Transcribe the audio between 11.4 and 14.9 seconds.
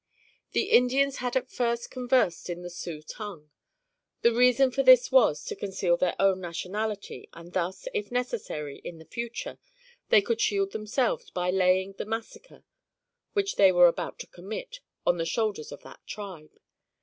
laying the massacre, which they were about to commit,